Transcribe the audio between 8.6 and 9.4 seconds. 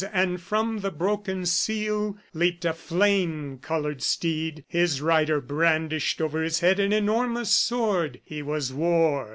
War.